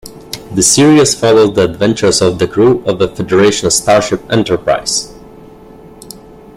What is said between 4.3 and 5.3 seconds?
"Enterprise".